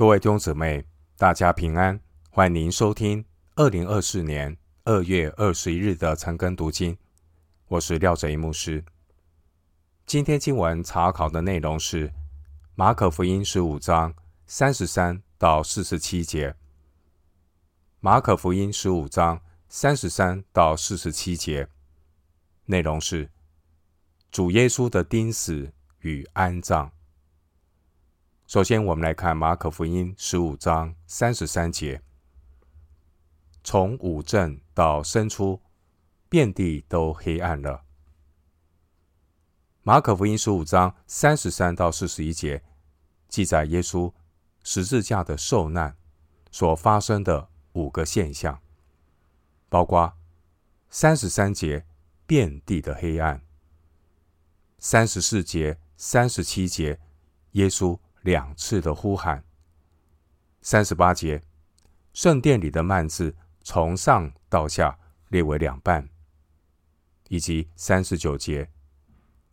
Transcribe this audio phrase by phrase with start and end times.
[0.00, 0.82] 各位弟兄姊妹，
[1.18, 2.00] 大家平安！
[2.30, 3.22] 欢迎您收听
[3.56, 6.96] 二零二四年二月二十一日的晨更读经。
[7.68, 8.82] 我是廖哲一牧师。
[10.06, 12.10] 今天经文查考的内容是
[12.74, 14.14] 马可福音十五章
[14.46, 16.56] 三十三到四十七节。
[18.00, 21.68] 马可福音十五章三十三到四十七节
[22.64, 23.30] 内容是
[24.30, 26.90] 主耶稣的钉死与安葬。
[28.50, 32.02] 首先，我们来看马可福音十五章三十三节：
[33.62, 35.60] 从五正到申初，
[36.28, 37.84] 遍地都黑暗了。
[39.82, 42.64] 马可福音十五章三十三到四十一节
[43.28, 44.12] 记载耶稣
[44.64, 45.96] 十字架的受难
[46.50, 48.60] 所发生的五个现象，
[49.68, 50.12] 包括
[50.88, 51.86] 三十三节
[52.26, 53.44] 遍地的黑暗，
[54.80, 56.98] 三十四节、三十七节
[57.52, 57.96] 耶稣。
[58.22, 59.44] 两次的呼喊，
[60.60, 61.42] 三十八节，
[62.12, 66.08] 圣殿里的幔子从上到下列为两半，
[67.28, 68.70] 以及三十九节，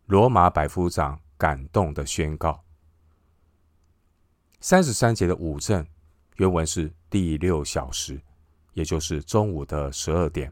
[0.06, 2.64] 罗马百夫长感动的宣告。
[4.60, 5.88] 三十三节的午正，
[6.38, 8.22] 原文是第六小时，
[8.74, 10.52] 也就是中午的十二点。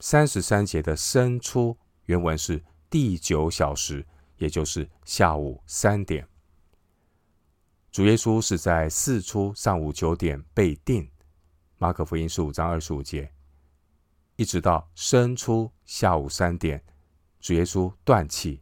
[0.00, 4.06] 三十三节的申初，原文是第九小时，
[4.38, 6.26] 也就是下午三点。
[7.94, 11.08] 主耶稣是在巳初上午九点被定，
[11.78, 13.32] 马可福音十五章二十五节，
[14.34, 16.84] 一直到申初下午三点，
[17.38, 18.60] 主耶稣断气。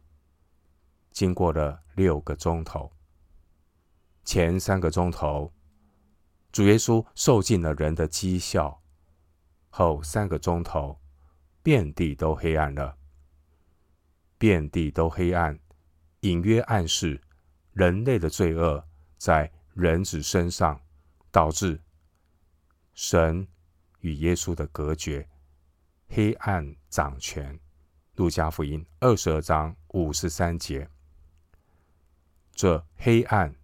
[1.11, 2.93] 经过了六个钟头，
[4.23, 5.51] 前三个钟头，
[6.51, 8.83] 主耶稣受尽了人的讥笑；
[9.71, 10.99] 后三个钟头，
[11.63, 12.99] 遍地都黑暗了，
[14.37, 15.59] 遍地都黑暗，
[16.19, 17.19] 隐约暗示
[17.71, 18.87] 人类的罪恶。
[19.23, 20.77] 在人子身上，
[21.31, 21.79] 导致
[22.93, 23.47] 神
[24.01, 25.25] 与耶稣的隔绝，
[26.09, 27.57] 黑暗掌权。
[28.15, 30.89] 路加福音二十二章五十三节，
[32.51, 33.55] 这黑暗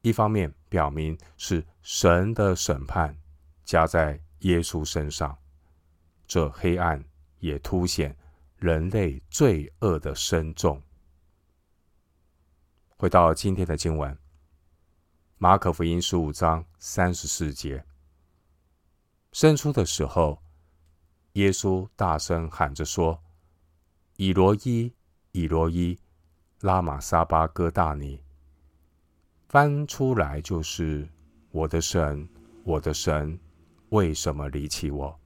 [0.00, 3.14] 一方面表明是神的审判
[3.66, 5.36] 加在耶稣身上，
[6.26, 7.04] 这黑暗
[7.40, 8.16] 也凸显
[8.56, 10.82] 人类罪恶的深重。
[12.96, 14.16] 回到今天的经文。
[15.42, 17.82] 马可福音十五章三十四节，
[19.32, 20.42] 生出的时候，
[21.32, 23.18] 耶稣大声喊着说
[24.18, 24.92] ：“以罗伊，
[25.32, 25.98] 以罗伊，
[26.60, 28.22] 拉玛撒巴哥大尼。”
[29.48, 31.08] 翻出来就是
[31.52, 32.28] ：“我的神，
[32.62, 33.40] 我的神，
[33.88, 35.18] 为什么离弃我？”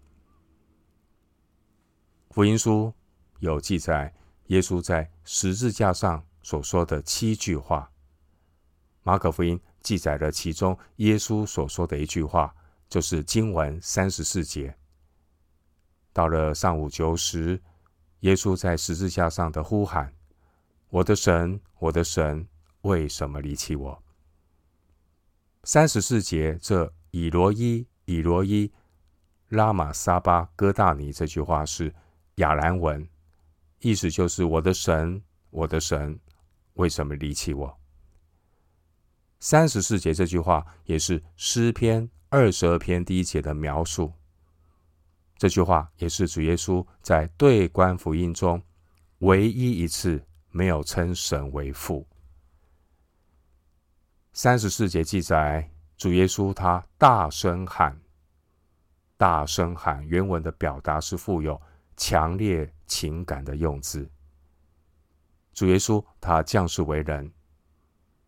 [2.31, 2.95] 福音书
[3.41, 4.15] 有记载
[4.47, 7.91] 耶稣在十字架上所说的七句话。
[9.03, 9.61] 马可福音。
[9.85, 12.53] 记载了其中耶稣所说的一句话，
[12.89, 14.75] 就是经文三十四节。
[16.13, 17.61] 到了上午九时，
[18.21, 20.13] 耶稣在十字架上的呼喊
[20.89, 22.49] ：“我的神，我的神，
[22.81, 24.03] 为什么离弃我？”
[25.65, 28.73] 三十四节这以罗伊，以罗伊，
[29.49, 31.95] 拉玛撒巴哥大尼这句话是
[32.37, 33.07] 亚兰文，
[33.81, 36.19] 意思就是：“我的神，我的神，
[36.75, 37.79] 为什么离弃我？”
[39.45, 44.11] 三十四节这句话也是诗篇二十二篇第一节的描述。
[45.37, 48.63] 这句话也是主耶稣在对观福音中
[49.19, 52.09] 唯一一次没有称神为父。
[54.33, 58.01] 三十四节记载，主耶稣他大声喊，
[59.19, 61.61] 大声喊，原文的表达是富有
[61.99, 64.11] 强烈情感的用字。
[65.53, 67.31] 主耶稣他降世为人。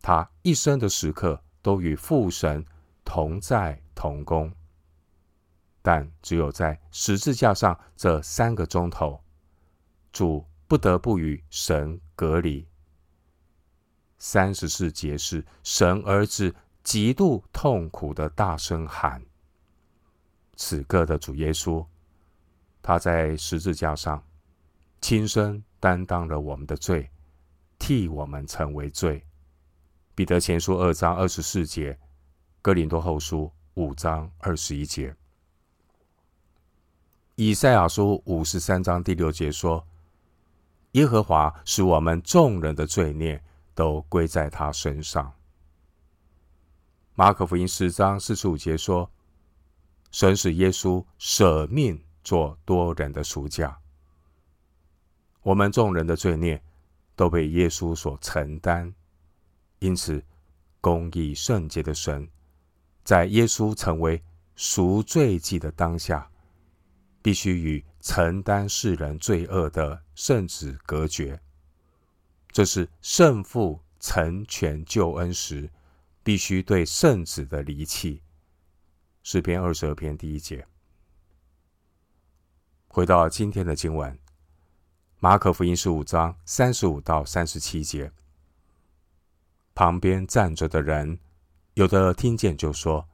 [0.07, 2.65] 他一生的时刻都与父神
[3.03, 4.49] 同在同工，
[5.81, 9.21] 但只有在十字架上这三个钟头，
[10.13, 12.65] 主不得不与神隔离。
[14.17, 16.55] 三十四节是神儿子
[16.85, 19.21] 极度痛苦的大声喊。
[20.55, 21.85] 此刻的主耶稣，
[22.81, 24.23] 他在十字架上
[25.01, 27.11] 亲身担当了我们的罪，
[27.77, 29.21] 替我们成为罪。
[30.17, 31.95] 彼得前书二章二十四节，
[32.63, 35.15] 哥林多后书五章二十一节，
[37.35, 39.85] 以赛亚书五十三章第六节说
[40.93, 43.39] ：“耶和华使我们众人的罪孽
[43.75, 45.31] 都归在他身上。”
[47.13, 49.11] 马可福音十章四十五节说
[50.09, 53.77] ：“神使耶稣舍命做多人的赎价。”
[55.43, 56.59] 我们众人的罪孽
[57.15, 58.91] 都被耶稣所承担。
[59.79, 60.23] 因此，
[60.81, 62.27] 公义圣洁的神，
[63.03, 64.23] 在耶稣成为
[64.55, 66.29] 赎罪祭的当下，
[67.21, 71.39] 必须与承担世人罪恶的圣子隔绝。
[72.49, 75.69] 这是圣父成全救恩时
[76.23, 78.23] 必须对圣子的离弃。
[79.21, 80.65] 诗篇二十二篇第一节。
[82.87, 84.17] 回到今天的经文，
[85.19, 88.11] 马可福音十五章三十五到三十七节。
[89.77, 91.19] 旁边站着的人，
[91.75, 93.07] 有的听见就说：“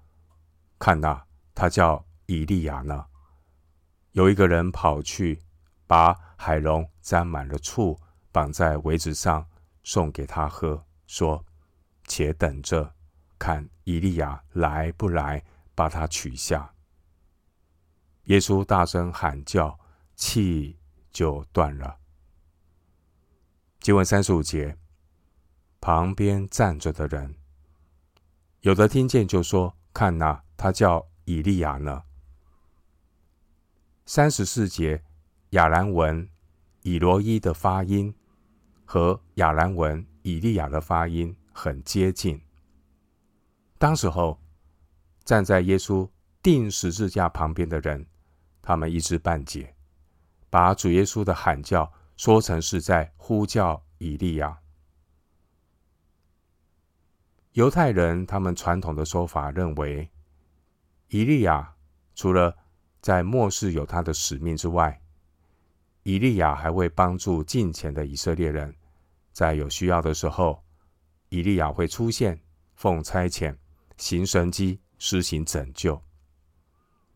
[0.80, 3.08] 看哪，他叫以利亚呢。”
[4.14, 5.44] 有一个人跑去，
[5.86, 8.00] 把海龙沾满了醋，
[8.32, 9.46] 绑在苇子上，
[9.84, 11.46] 送给他喝，说
[12.08, 12.96] ：“且等着，
[13.38, 15.44] 看以利亚来不来，
[15.76, 16.74] 把他取下。”
[18.32, 19.78] 耶稣大声喊叫，
[20.16, 20.80] 气
[21.12, 21.98] 就断了。
[23.82, 24.78] 经文三十五节。
[25.84, 27.36] 旁边站着的人，
[28.62, 32.04] 有的听见就说：“看呐，他叫以利亚呢。”
[34.08, 35.04] 三十四节，
[35.50, 36.30] 亚兰文
[36.84, 38.16] 以罗伊的发音
[38.86, 42.42] 和亚兰文以利亚的发音很接近。
[43.78, 44.40] 当时候
[45.26, 46.10] 站在耶稣
[46.42, 48.08] 钉十字架旁边的人，
[48.62, 49.76] 他们一知半解，
[50.50, 54.63] 把主耶稣的喊叫说成是在呼叫以利亚。
[57.54, 60.10] 犹太人他们传统的说法认为，
[61.10, 61.76] 以利亚
[62.16, 62.58] 除了
[63.00, 65.00] 在末世有他的使命之外，
[66.02, 68.76] 以利亚还会帮助近前的以色列人，
[69.32, 70.64] 在有需要的时候，
[71.30, 72.42] 以利亚会出现，
[72.74, 73.56] 奉差遣，
[73.98, 76.02] 行神迹，施行拯救。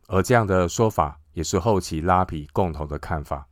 [0.05, 3.47] 而这样的说法也是后期拉比共同的看法。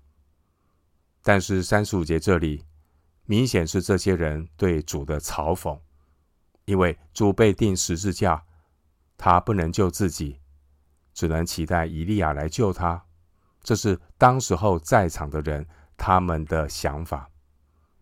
[1.24, 2.64] 但是三十五节这里
[3.26, 5.80] 明显是这些人对主的嘲讽。
[6.66, 8.44] 因为主被钉十字架，
[9.18, 10.40] 他不能救自己，
[11.14, 13.06] 只能期待以利亚来救他。
[13.62, 15.66] 这是当时候在场的人
[15.96, 17.30] 他们的想法。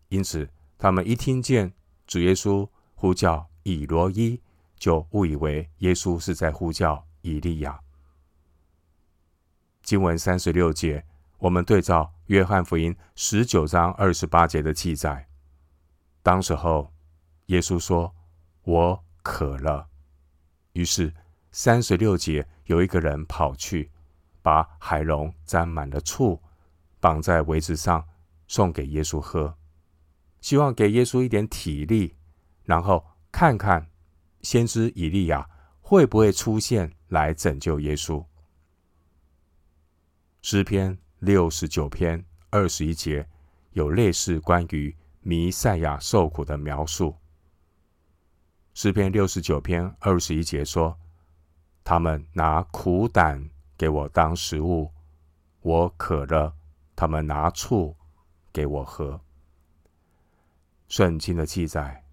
[0.08, 1.72] 因此，他们一听见
[2.06, 4.40] 主耶稣呼叫以罗伊，
[4.76, 7.78] 就误以为耶稣是在呼叫以利亚。
[9.82, 11.04] 经文三十六节，
[11.36, 15.28] 我们对照约翰福音十九章二十八节的记载，
[16.22, 16.90] 当时候
[17.46, 18.14] 耶稣说。
[18.64, 19.88] 我渴了，
[20.72, 21.12] 于是
[21.50, 23.90] 三十六节有一个人跑去，
[24.40, 26.42] 把海龙沾满了醋，
[26.98, 28.06] 绑在苇子上，
[28.48, 29.58] 送给耶稣喝，
[30.40, 32.16] 希望给耶稣一点体力，
[32.62, 33.90] 然后看看
[34.40, 35.48] 先知以利亚
[35.82, 38.24] 会不会出现来拯救耶稣。
[40.40, 43.28] 诗篇六十九篇二十一节
[43.72, 47.14] 有类似关于弥赛亚受苦的描述。
[48.74, 50.98] 诗篇六十九篇二十一节说
[51.84, 53.48] ：“他们拿苦胆
[53.78, 54.90] 给我当食物，
[55.60, 56.52] 我渴了，
[56.96, 57.96] 他们拿醋
[58.52, 59.20] 给我喝。”
[60.88, 62.04] 圣经的记载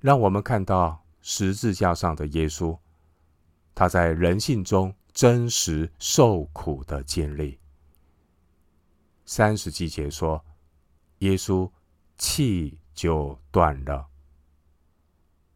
[0.00, 2.76] 让我们看到十字架上的耶稣，
[3.72, 7.60] 他在人性中真实受苦的经历。
[9.24, 10.44] 三十七节说
[11.20, 11.70] ：“耶稣
[12.18, 14.08] 气就断了。”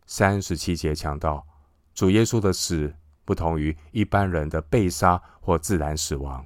[0.09, 1.47] 三十七节强调，
[1.95, 2.93] 主耶稣的死
[3.27, 6.45] 不同于一般人的被杀或自然死亡，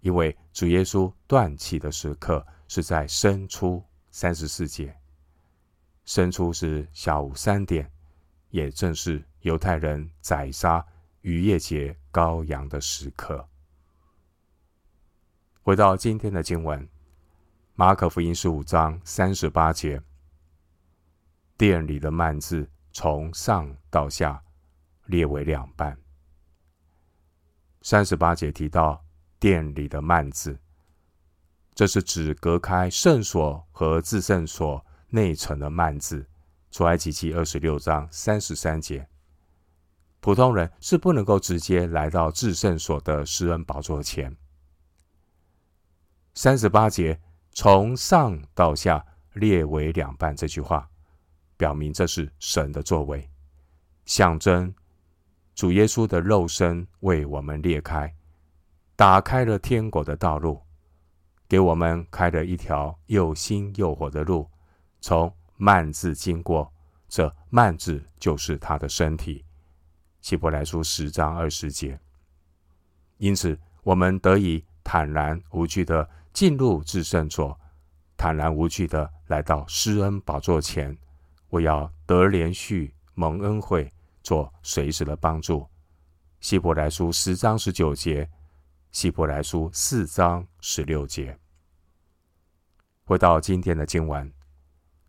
[0.00, 3.82] 因为主耶稣断气的时刻是在申初
[4.12, 4.96] 三十四节，
[6.04, 7.90] 申初是下午三点，
[8.50, 10.86] 也正是犹太人宰杀
[11.22, 13.48] 逾越节羔羊的时刻。
[15.60, 16.88] 回到今天的经文，
[17.74, 20.00] 马可福音十五章三十八节。
[21.56, 24.42] 殿里的幔子从上到下
[25.06, 25.96] 列为两半。
[27.82, 29.04] 三十八节提到
[29.38, 30.58] 殿里的幔子，
[31.74, 36.26] 这是指隔开圣所和至圣所内层的幔子。
[36.70, 39.08] 出埃及记二十六章三十三节，
[40.18, 44.36] 普通人是不能够直接来到至圣所的施恩宝座前。
[46.34, 47.20] 三十八节
[47.52, 50.90] 从上到下列为两半这句话。
[51.56, 53.28] 表明这是神的作为，
[54.04, 54.74] 象征
[55.54, 58.12] 主耶稣的肉身为我们裂开，
[58.96, 60.60] 打开了天国的道路，
[61.48, 64.48] 给我们开了一条又新又活的路。
[65.00, 66.72] 从幔子经过，
[67.08, 69.44] 这幔子就是他的身体。
[70.20, 71.98] 希伯来书十章二十节。
[73.18, 77.58] 因此，我们得以坦然无惧的进入至圣所，
[78.16, 80.96] 坦然无惧的来到施恩宝座前。
[81.54, 83.88] 我要得连续蒙恩惠，
[84.24, 85.64] 做随时的帮助。
[86.40, 88.28] 希伯来书十章十九节，
[88.90, 91.38] 希伯来书四章十六节。
[93.04, 94.32] 回到今天的经文，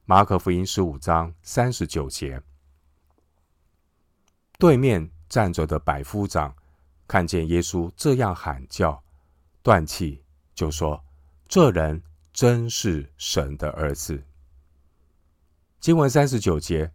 [0.05, 2.39] 马可福音十五章三十九节，
[4.59, 6.55] 对面站着的百夫长
[7.07, 9.03] 看见耶稣这样喊叫，
[9.63, 10.23] 断气，
[10.53, 11.03] 就说
[11.49, 14.23] ：“这人真是神的儿子。”
[15.85, 16.91] 经文三十九节，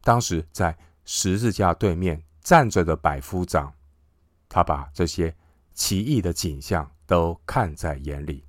[0.00, 0.74] 当时在
[1.04, 3.70] 十字架对面站着的百夫长，
[4.48, 5.36] 他把这些
[5.74, 8.46] 奇异的景象都看在眼里。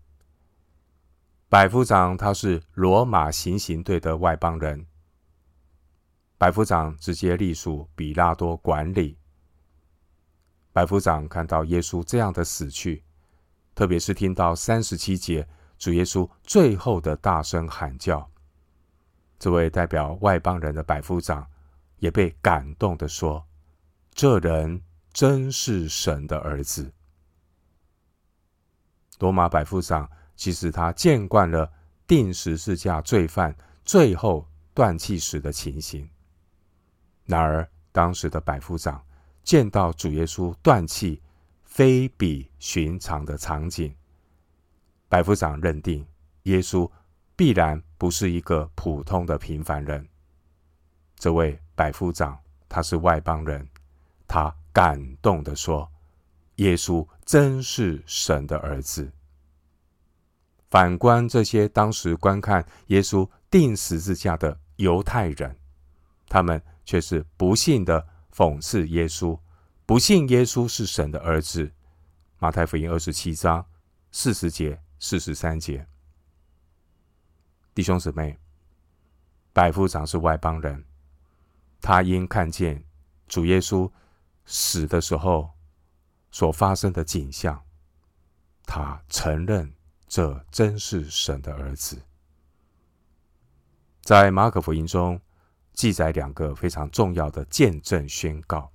[1.49, 4.87] 百夫长他是罗马行刑队的外邦人，
[6.37, 9.17] 百夫长直接隶属比拉多管理。
[10.71, 13.03] 百夫长看到耶稣这样的死去，
[13.75, 15.45] 特别是听到三十七节
[15.77, 18.31] 主耶稣最后的大声喊叫。
[19.39, 21.49] 这位代表外邦人的百夫长
[21.99, 23.47] 也被感动地说
[24.13, 24.81] ：“这人
[25.13, 26.91] 真是神的儿子。”
[29.19, 31.71] 罗马百夫长其实他见惯了
[32.05, 33.55] 钉十字架罪犯
[33.85, 36.09] 最后断气时的情形，
[37.25, 39.01] 然而当时的百夫长
[39.41, 41.21] 见到主耶稣断气，
[41.63, 43.95] 非比寻常的场景。
[45.07, 46.05] 百夫长认定
[46.43, 46.89] 耶稣。
[47.39, 50.05] 必然不是一个普通的平凡人。
[51.15, 53.65] 这位百夫长他是外邦人，
[54.27, 55.89] 他感动地说
[56.59, 59.09] ：“耶稣真是神的儿子。”
[60.69, 65.55] 反观这些当时观看耶稣钉十字架的犹太人，
[66.27, 68.05] 他们却是不信的
[68.35, 69.39] 讽刺耶稣，
[69.85, 71.71] 不信耶稣是神的儿子。
[72.37, 73.65] 马太福音二十七章
[74.11, 75.87] 四十节、四十三节。
[77.79, 78.37] 弟兄姊妹，
[79.53, 80.83] 百夫长是外邦人，
[81.79, 82.83] 他因看见
[83.25, 83.89] 主耶稣
[84.43, 85.49] 死的时候
[86.29, 87.63] 所发生的景象，
[88.65, 89.73] 他承认
[90.09, 91.97] 这真是神的儿子。
[94.01, 95.17] 在马可福音中
[95.71, 98.69] 记载两个非常重要的见证宣告，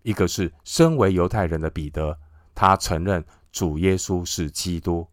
[0.00, 2.18] 一个是身为犹太人的彼得，
[2.54, 5.06] 他承认主耶稣是基督，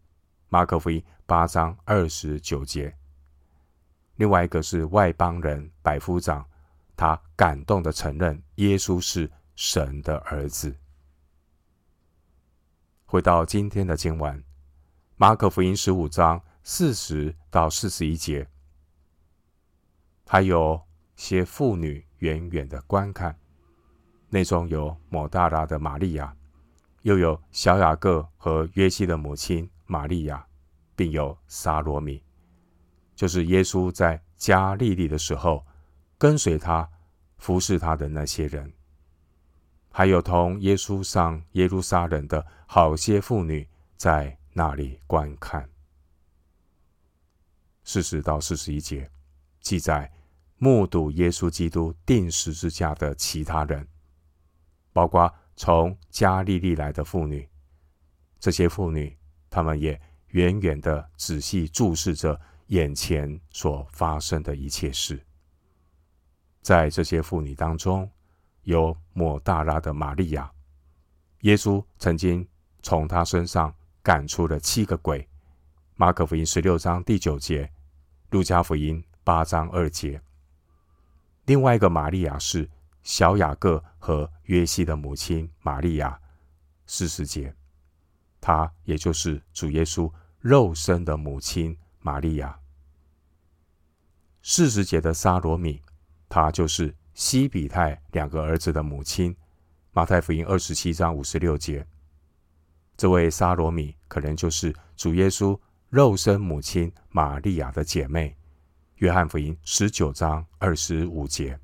[0.47, 2.95] 马可福音八章二十九节。
[4.21, 6.47] 另外一个是外邦人百夫长，
[6.95, 10.75] 他感动的承认耶稣是神的儿子。
[13.07, 14.43] 回到今天的经文，
[15.15, 18.47] 马可福音十五章四十到四十一节，
[20.27, 20.79] 还有
[21.15, 23.35] 些妇女远远的观看，
[24.29, 26.31] 内中有抹大拉的玛利亚，
[27.01, 30.45] 又有小雅各和约西的母亲玛利亚，
[30.95, 32.23] 并有撒罗米。
[33.21, 35.63] 就是耶稣在加利利的时候，
[36.17, 36.89] 跟随他、
[37.37, 38.73] 服侍他的那些人，
[39.91, 45.69] 还有同耶稣上耶路撒冷的好些妇女，在那里观看。
[47.83, 49.07] 四十到四十一节
[49.59, 50.11] 记载，
[50.57, 53.87] 目睹耶稣基督钉十字架的其他人，
[54.91, 57.47] 包括从加利利来的妇女。
[58.39, 59.15] 这些妇女，
[59.47, 62.41] 她们也远远的仔细注视着。
[62.71, 65.21] 眼前所发生的一切事，
[66.61, 68.09] 在这些妇女当中，
[68.63, 70.49] 有抹大拉的玛利亚。
[71.41, 72.47] 耶稣曾经
[72.81, 75.27] 从她身上赶出了七个鬼。
[75.95, 77.69] 马可福音十六章第九节，
[78.29, 80.21] 路加福音八章二节。
[81.47, 82.69] 另外一个玛利亚是
[83.03, 86.17] 小雅各和约西的母亲玛利亚，
[86.85, 87.53] 四十节，
[88.39, 90.09] 她也就是主耶稣
[90.39, 92.57] 肉身的母亲玛利亚。
[94.43, 95.81] 四十节的沙罗米，
[96.27, 99.35] 她就是西比泰两个儿子的母亲。
[99.93, 101.85] 马太福音二十七章五十六节，
[102.95, 108.35] 这位沙罗米可能就是主耶稣肉身母亲玛利亚的姐妹。
[108.95, 111.59] 约翰福音十九章二十五节，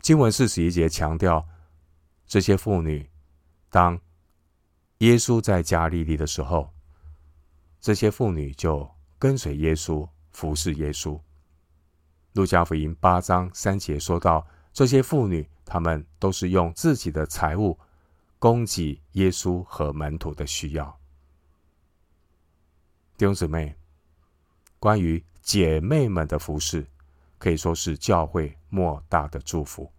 [0.00, 1.48] 经文四十一节强调，
[2.26, 3.08] 这些妇女，
[3.70, 3.98] 当
[4.98, 6.74] 耶稣在加利利的时候，
[7.80, 8.88] 这些妇女就
[9.18, 10.08] 跟随耶稣。
[10.32, 11.18] 服侍耶稣。
[12.32, 17.78] 路加福音八章三节说到，这些妇女，她们都是用自己的财物
[18.38, 20.98] 供给耶稣和门徒的需要。
[23.18, 23.76] 弟兄姊妹，
[24.78, 26.86] 关于姐妹们的服侍，
[27.38, 29.92] 可以说是教会莫大的祝福。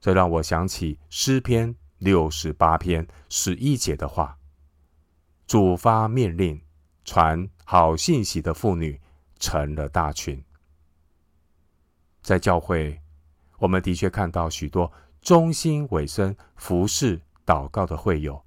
[0.00, 4.38] 这让我想起诗篇六十八篇十一节的话
[5.46, 6.58] ：“主发命令，
[7.04, 8.98] 传好信息的妇女。”
[9.40, 10.44] 成了大群，
[12.22, 13.00] 在教会，
[13.58, 18.44] 我们的确看到许多忠心委身服侍祷告的会友，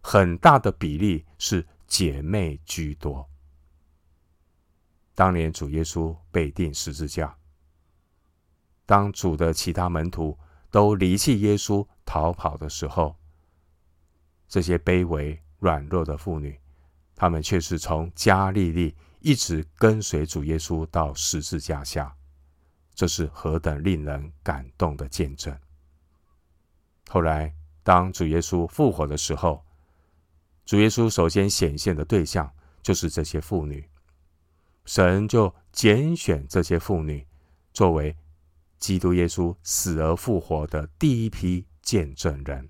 [0.00, 3.28] 很大的比例是姐妹居多。
[5.14, 7.36] 当年主耶稣被钉十字架，
[8.84, 10.38] 当主的其他门徒
[10.70, 13.16] 都离弃耶稣逃跑的时候，
[14.46, 16.60] 这些卑微软弱的妇女，
[17.16, 22.14] 她们却是从加利利一直跟随主耶稣到十字架下，
[22.94, 25.58] 这是何等令人感动的见证！
[27.08, 29.64] 后来，当主耶稣复活的时候，
[30.66, 32.52] 主耶稣首先显现的对象
[32.82, 33.88] 就是这些妇女。
[34.84, 37.26] 神就拣选这些妇女，
[37.72, 38.14] 作为
[38.78, 42.68] 基督耶稣死而复活的第一批见证人。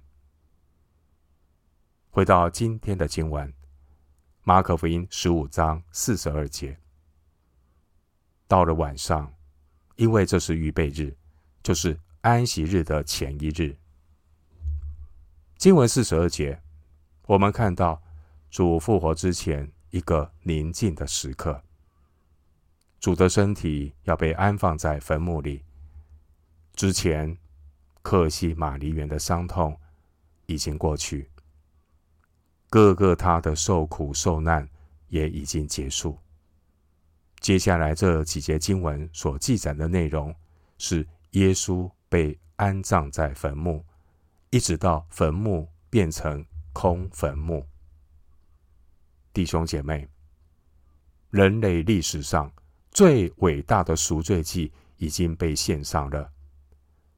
[2.10, 3.52] 回到今天的经文，
[4.46, 6.78] 马可福音十五章四十二节。
[8.46, 9.32] 到了晚上，
[9.96, 11.16] 因为这是预备日，
[11.62, 13.74] 就是安息日的前一日。
[15.56, 16.60] 经文四十二节，
[17.26, 18.02] 我们看到
[18.50, 21.62] 主复活之前一个宁静的时刻。
[23.00, 25.64] 主的身体要被安放在坟墓里
[26.74, 27.38] 之前，
[28.02, 29.80] 克西马尼园的伤痛
[30.44, 31.30] 已经过去，
[32.74, 34.68] 各各他的受苦受难
[35.06, 36.18] 也已经结束。
[37.38, 40.34] 接下来这几节经文所记载的内容，
[40.76, 43.84] 是耶稣被安葬在坟墓，
[44.50, 47.64] 一直到坟墓变成空坟墓。
[49.32, 50.08] 弟兄姐妹，
[51.30, 52.52] 人类历史上，
[52.90, 56.28] 最伟大的赎罪祭已经被献上了，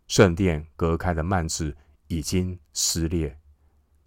[0.06, 1.74] 圣殿隔开的幔子
[2.08, 3.34] 已经撕裂，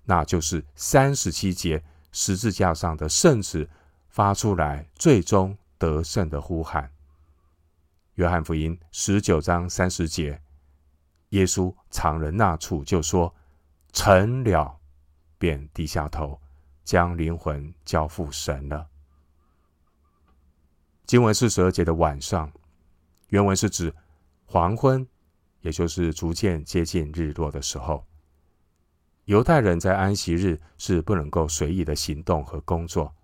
[0.10, 3.70] 那就是三十七节十字架上的圣子
[4.08, 6.92] 发出来最终得胜的呼喊。
[8.16, 10.42] 约翰福音十九章三十节，
[11.30, 13.32] 耶稣尝了那处，就说
[13.94, 14.80] ：“成了。”
[15.38, 16.42] 便低下头，
[16.84, 18.88] 将灵魂交付神了。
[21.06, 22.52] 经文四十二节的晚上，
[23.28, 23.94] 原文是指
[24.48, 25.08] 黄昏，
[25.62, 28.09] 也就是逐渐接近日落的时候。
[29.30, 33.16] 犹太人在安息日是不能够随意的行动和工作，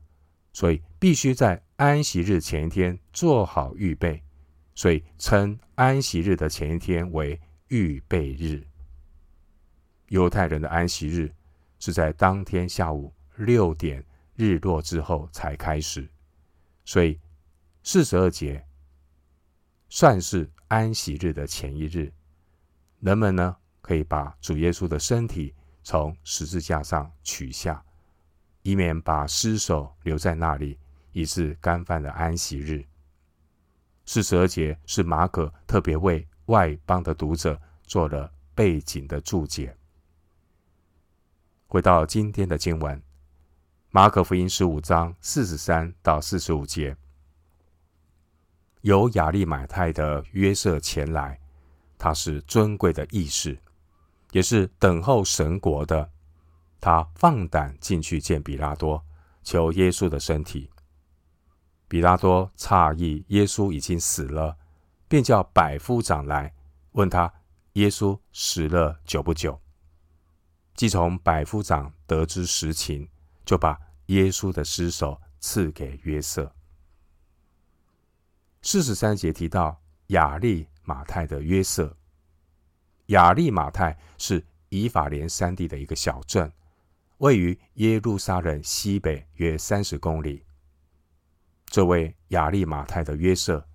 [0.54, 4.22] 所以必须在安息日前一天做好预备，
[4.76, 8.64] 所以称安息日的前一天为预备日。
[10.10, 11.34] 犹太人的安息日
[11.80, 16.08] 是在当天下午六点日落之后才开始，
[16.86, 17.20] 所以。
[17.88, 18.66] 四十二节
[19.90, 22.12] 算是安息日的前一日，
[23.00, 25.54] 人们呢可以把主耶稣的身体
[25.86, 27.82] 从十字架上取下，
[28.64, 30.80] 以免把尸首留在那里，
[31.12, 32.84] 以致干犯了安息日。
[34.04, 39.78] 四十二节是马可特别为外邦的读者做了背景的注解。
[41.68, 43.00] 回到今天的经文，
[43.92, 46.98] 马可福音十五章四十三到四十五节。
[48.82, 51.40] 由亚利马泰的约瑟前来，
[51.96, 53.60] 他是尊贵的义士，
[54.36, 56.12] 也是等候神国的。
[56.82, 59.02] 他放胆进去见比拉多，
[59.44, 60.70] 求耶稣的身体。
[61.88, 64.58] 比拉多诧异耶稣已经死了，
[65.08, 66.54] 便叫百夫长来
[66.92, 67.34] 问他：
[67.74, 69.58] 耶稣死了久不久？
[70.76, 73.08] 既从百夫长得知实情，
[73.46, 76.54] 就把耶稣的尸首赐给约瑟。
[78.62, 81.96] 四十三节提到亚利马太的约瑟，
[83.08, 86.52] 亚利马泰是以法莲山地的一个小镇，
[87.18, 90.44] 位于耶路撒冷西北约三十公里。
[91.66, 93.68] 这位亚利马泰的约瑟，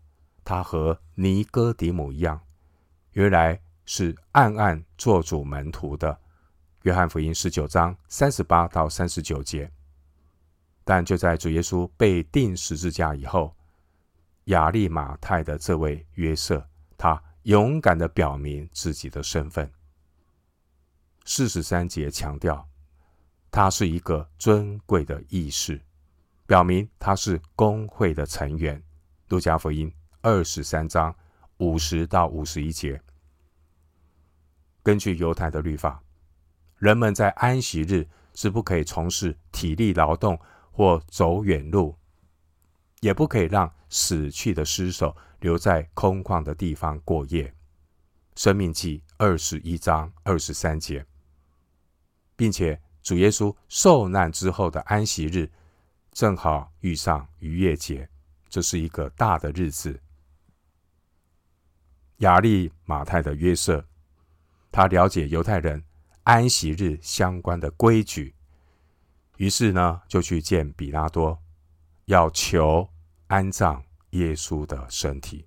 [0.45, 2.41] 他和尼哥底母一样，
[3.13, 6.19] 原来是暗暗做主门徒的。
[6.83, 9.71] 约翰福音十九章三十八到三十九节，
[10.83, 13.55] 但就在主耶稣被钉十字架以后。
[14.45, 16.67] 亚利马泰的这位约瑟，
[16.97, 19.69] 他勇敢地表明自己的身份。
[21.25, 22.65] 四十三节强调，
[23.51, 25.81] 他是一个尊贵的议士，
[26.47, 28.81] 表明他是公会的成员。
[29.31, 31.13] 路加福音二十三章
[31.57, 33.03] 五十到五十一节，
[34.81, 36.01] 根据犹太的律法，
[36.79, 40.39] 人们在安息日是不可以从事体力劳动
[40.71, 41.97] 或走远路。
[43.01, 47.55] 也不可以让死去的尸首留在空旷的地方过夜。
[48.37, 51.05] 生命记二十一章二十三节，
[52.37, 55.51] 并且主耶稣受难之后的安息日，
[56.13, 58.09] 正好遇上逾越节，
[58.49, 60.01] 这是一个大的日子。
[62.19, 63.85] 亚利马太的约瑟，
[64.71, 65.83] 他了解犹太人
[66.23, 68.35] 安息日相关的规矩，
[69.37, 71.43] 于是呢，就去见彼拉多，
[72.07, 72.89] 要求
[73.27, 75.47] 安葬耶稣的身体。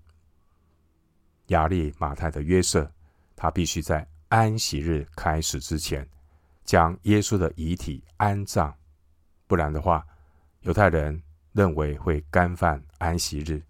[1.47, 2.89] 亚利马太的约瑟，
[3.35, 6.07] 他必须在安息日开始之前，
[6.63, 8.73] 将耶稣的遗体安葬，
[9.45, 10.05] 不然的话，
[10.61, 11.21] 犹太人
[11.51, 13.61] 认为会干犯安息日，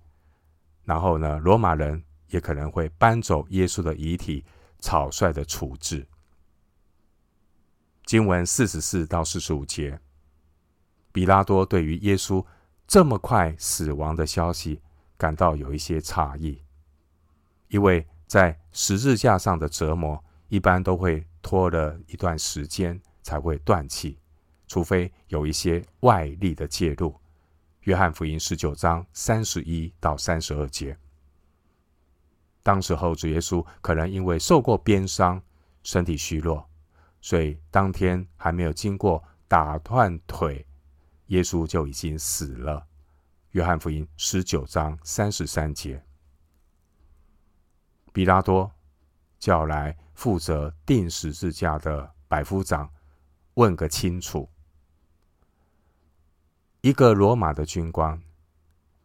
[0.85, 4.45] 然后呢，罗马人也可能会搬走耶稣的遗体，
[4.79, 6.07] 草率的处置。
[8.05, 9.99] 经文四十四到四十五节，
[11.11, 12.45] 比拉多对于耶稣
[12.93, 14.79] 这么快死亡的消息
[15.17, 16.61] 感到有一些诧异，
[17.69, 24.19] 因为在十字架上的折磨一般都会拖了一段时间才会断气，
[24.67, 27.19] 除非有一些外力的介入。
[27.85, 30.95] 约翰福音十九章三十一到三十二节，
[32.61, 35.41] 当时候主耶稣可能因为受过鞭伤，
[35.81, 36.63] 身体虚弱，
[37.21, 40.63] 所以当天还没有经过打断腿。
[41.27, 42.87] 耶稣就已经死了。
[43.51, 46.03] 约翰福音十九章三十三节，
[48.11, 48.71] 比拉多
[49.37, 52.91] 叫来负责钉十字架的百夫长，
[53.53, 54.49] 问个清楚。
[56.81, 58.19] 一个罗马的军官，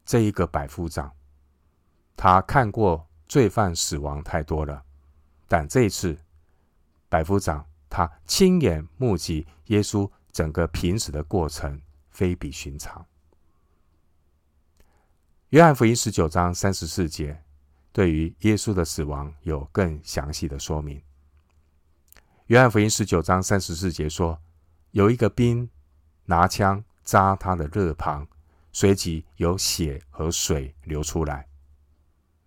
[0.04, 1.14] 这一个百夫长，
[2.16, 4.83] 他看过罪犯死亡太多了，
[5.46, 6.18] 但这一次，
[7.11, 11.81] 百夫长他亲眼目击耶稣整个濒死的过程。
[12.18, 13.07] 非比寻常。
[15.50, 17.44] 约翰福音十九章三十四节
[17.92, 21.00] 对于耶稣的死亡有更详细的说明。
[22.46, 24.37] 约翰福音十九章三十四节说，
[24.90, 25.70] 有一个兵
[26.24, 28.26] 拿枪扎他的肋旁，
[28.72, 31.46] 随即有血和水流出来。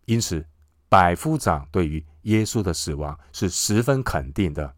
[0.03, 0.45] 因此，
[0.89, 4.75] 百夫长对于耶稣的死亡是十分肯定的。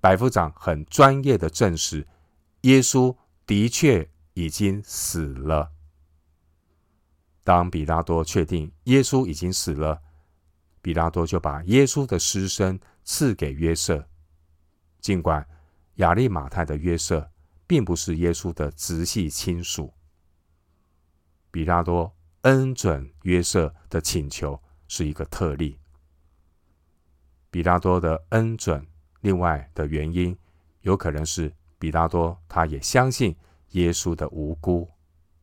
[0.00, 2.04] 百夫长很专业的证实
[2.62, 3.16] 耶稣。
[3.46, 5.72] 的确已经死了。
[7.42, 10.00] 当比拉多确定耶稣已经死了，
[10.80, 14.08] 比拉多就把耶稣的尸身赐给约瑟。
[14.98, 15.46] 尽管
[15.96, 17.30] 亚利马太的约瑟
[17.66, 19.92] 并不是耶稣的直系亲属，
[21.50, 25.78] 比拉多恩准约瑟的请求是一个特例。
[27.50, 28.86] 比拉多的恩准，
[29.20, 30.36] 另外的原因
[30.80, 31.54] 有可能是。
[31.84, 33.36] 比拉多他也相信
[33.72, 34.88] 耶稣的无辜，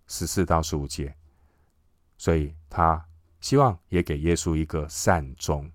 [0.08, 1.16] 十四到十五节，
[2.18, 3.06] 所以他
[3.42, 5.72] 希望也给耶稣一个善终。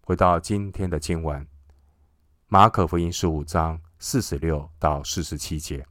[0.00, 1.46] 回到今天的经文，
[2.46, 5.86] 马可福音十五章四十六到四十七节，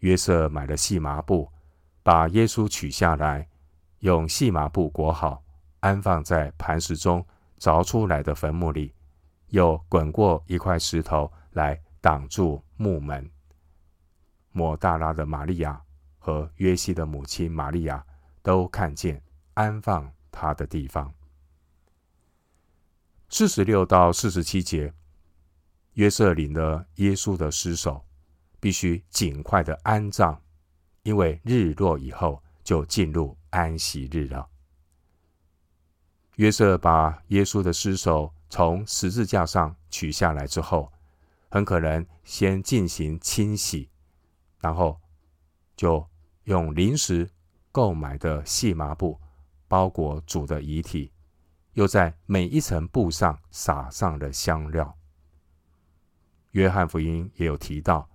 [0.00, 1.48] 约瑟买了细麻布，
[2.02, 3.48] 把耶稣取下来，
[4.00, 5.44] 用细麻布裹好，
[5.78, 7.24] 安放在磐石中
[7.60, 8.92] 凿出来的坟墓里。
[9.50, 13.30] 又滚过一块石头来挡住墓门。
[14.52, 15.80] 抹大拉的玛利亚
[16.18, 18.04] 和约西的母亲玛利亚
[18.42, 19.22] 都看见
[19.54, 21.12] 安放他的地方。
[23.28, 24.92] 四十六到四十七节，
[25.94, 28.04] 约瑟领了耶稣的尸首，
[28.58, 30.40] 必须尽快的安葬，
[31.02, 34.48] 因为日落以后就进入安息日了。
[36.36, 38.34] 约瑟把耶稣的尸首。
[38.50, 40.90] 从十字架上取下来之后，
[41.50, 43.90] 很可能先进行清洗，
[44.60, 44.98] 然后
[45.76, 46.06] 就
[46.44, 47.28] 用临时
[47.70, 49.20] 购买的细麻布
[49.68, 51.12] 包裹主的遗体，
[51.74, 54.96] 又在每一层布上撒上了香料。
[56.52, 58.08] 约翰福音也有提到，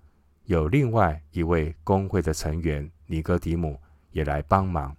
[0.45, 3.79] 有另外一位工会的成员尼哥底姆
[4.11, 4.97] 也来帮忙。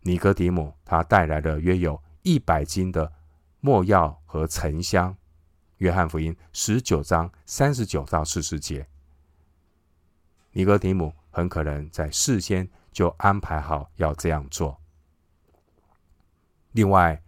[0.00, 3.12] 尼哥底姆他带来了约有一百斤的。
[3.64, 5.16] 没药和沉香，
[5.76, 8.88] 约翰福音十九章三十九到四十节，
[10.50, 14.76] 尼哥底母很可能在事先就安排好要这样做。
[16.72, 17.22] 另外，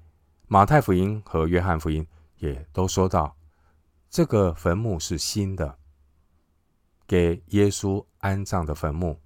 [0.49, 2.05] 马太福音和约翰福音
[2.38, 3.37] 也都说到，
[4.11, 5.79] 这个坟墓是新的，
[7.07, 9.20] 给耶稣安葬的坟墓，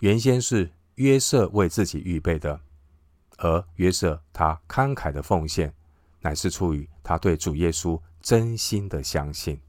[0.00, 2.60] 原先是约瑟为自己预备的，
[3.36, 5.72] 而约瑟他慷慨的奉献。
[6.20, 9.60] 乃是出于他对主耶稣真心的相信。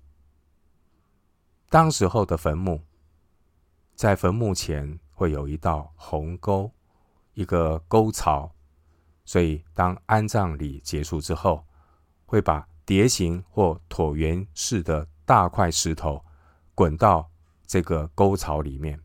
[1.69, 2.81] 当时候的坟墓，
[3.95, 6.71] 在坟墓前会有一道鸿沟，
[7.33, 8.51] 一个沟槽，
[9.23, 11.63] 所以当安葬礼结束之后，
[12.25, 16.25] 会把蝶形或椭圆式的大块石头
[16.73, 17.29] 滚到
[17.67, 18.99] 这个沟槽里面，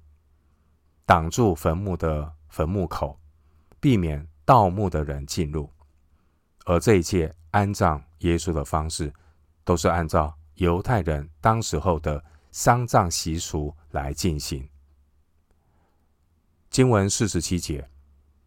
[1.05, 3.21] 挡住坟墓的坟墓口，
[3.79, 5.71] 避免盗墓的人进入。
[6.65, 9.13] 而这一切安葬耶稣的方式，
[9.65, 14.69] 都是按照犹太人当时候的丧葬习俗来进行。
[16.71, 17.89] 经文四十七节，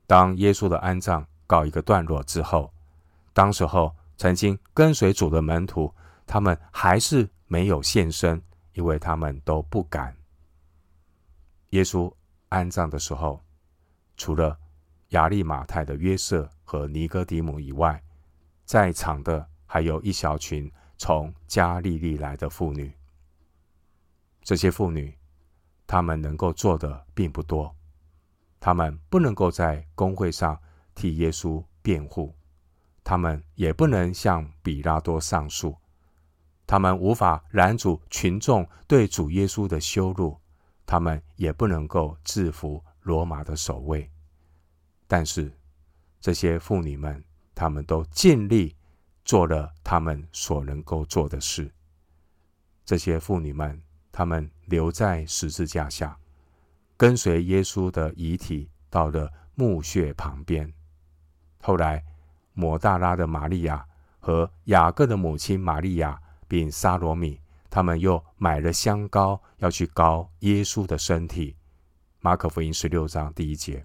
[0.06, 2.74] 当耶稣的安葬告一个段落之后，
[3.34, 5.94] 当时候曾经跟随主的门徒，
[6.26, 8.42] 他们还是没有现身，
[8.74, 10.16] 因为他们都不敢。
[11.70, 12.12] 耶稣
[12.50, 13.42] 安葬的时候，
[14.18, 14.58] 除了
[15.10, 18.02] 亚利马泰的约瑟和尼哥底母以外，
[18.68, 22.92] 在场的还有一小群从加利利来的妇女。
[24.44, 25.18] 这些妇女，
[25.88, 27.74] 她们能够做的并不多，
[28.60, 30.60] 她们不能够在公会上
[30.94, 32.36] 替耶稣辩护，
[33.06, 35.78] 她们也不能向比拉多上诉，
[36.66, 40.38] 她们无法拦阻群众对主耶稣的羞辱，
[40.86, 44.12] 她们也不能够制服罗马的守卫。
[45.08, 45.58] 但是
[46.20, 47.24] 这些妇女们，
[47.58, 48.76] 他们都尽力
[49.26, 51.74] 做了他们所能够做的事。
[52.86, 56.16] 这些妇女们，她们留在十字架下，
[56.96, 60.72] 跟随耶稣的遗体到了墓穴旁边。
[61.60, 62.06] 后来，
[62.54, 63.84] 抹大拉的玛利亚
[64.20, 67.42] 和雅各的母亲玛利亚，并撒罗米，
[67.72, 71.56] 他们又买了香膏，要去膏耶稣的身体。
[72.20, 73.84] 马可福音十六章第一节。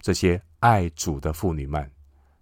[0.00, 1.90] 这些爱主的妇女们，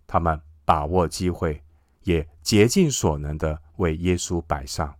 [0.07, 1.63] 他们把握机会，
[2.05, 4.95] 也竭尽所能的为耶稣摆上。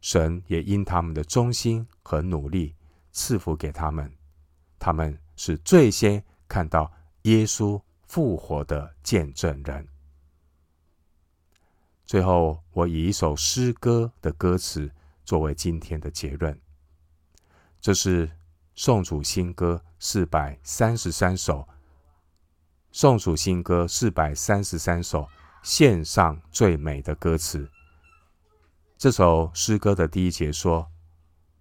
[0.00, 2.74] 神也因他们的忠心和努力
[3.12, 4.12] 赐福给他们。
[4.78, 9.88] 他们是最先看到耶稣复活的见证人。
[12.04, 14.90] 最后，我以一首诗歌的歌词
[15.24, 16.60] 作为今天的结论。
[17.80, 18.30] 这是
[18.74, 21.66] 颂主新歌四百三十三首。
[22.98, 25.28] 颂主新歌四百三十三首，
[25.62, 27.70] 献上最美的歌词。
[28.96, 30.90] 这首诗歌的第一节说：“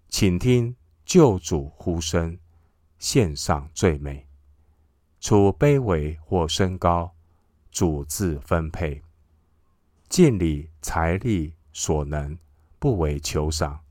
[0.07, 2.39] 请听救主呼声，
[2.99, 4.25] 献上最美。
[5.19, 7.13] 处卑微或身高，
[7.69, 9.03] 主自分配。
[10.07, 12.37] 尽理财力所能，
[12.79, 13.81] 不为求赏，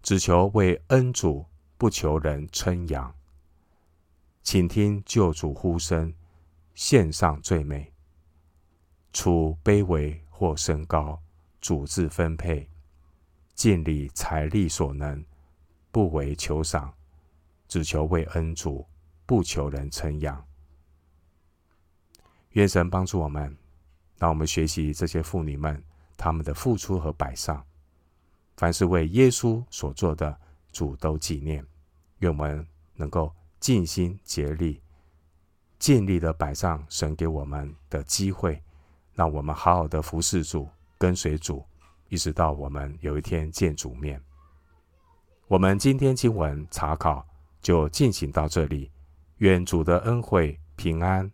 [0.00, 1.44] 只求为恩主，
[1.76, 3.12] 不求人称扬。
[4.44, 6.14] 请听救主呼声。”
[6.78, 7.92] 献上最美，
[9.12, 11.20] 处卑微或升高，
[11.60, 12.70] 主自分配，
[13.52, 15.24] 尽力财力所能，
[15.90, 16.94] 不为求赏，
[17.66, 18.86] 只求为恩主，
[19.26, 20.46] 不求人称扬。
[22.50, 23.58] 愿神帮助我们，
[24.16, 25.82] 让我们学习这些妇女们
[26.16, 27.66] 她们的付出和摆上，
[28.56, 30.38] 凡是为耶稣所做的，
[30.70, 31.66] 主都纪念。
[32.20, 32.64] 愿我们
[32.94, 34.80] 能够尽心竭力。
[35.78, 38.60] 尽力的摆上神给我们的机会，
[39.14, 41.64] 让我们好好的服侍主、跟随主，
[42.08, 44.20] 一直到我们有一天见主面。
[45.46, 47.24] 我们今天经文查考
[47.62, 48.90] 就进行到这里，
[49.36, 51.30] 愿主的恩惠平安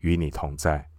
[0.00, 0.89] 与你同在。